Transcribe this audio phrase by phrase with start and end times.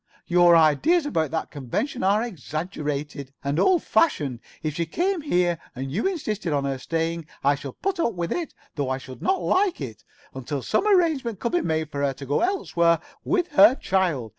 [0.25, 4.39] Your ideas about that convention are exaggerated, and old fashioned.
[4.63, 8.15] If she did come here, and you insisted on her staying, I should put up
[8.15, 10.03] with it, though I should not like it,
[10.33, 14.29] until some arrangement could be made for her to go elsewhere with her child.